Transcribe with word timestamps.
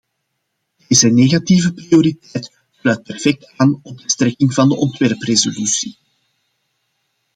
Deze 0.87 1.07
negatieve 1.09 1.73
prioriteit 1.73 2.51
sluit 2.79 3.03
perfect 3.03 3.51
aan 3.57 3.79
op 3.83 3.97
de 3.97 4.09
strekking 4.09 4.53
van 4.53 4.69
de 4.69 4.77
ontwerpresolutie. 4.77 5.97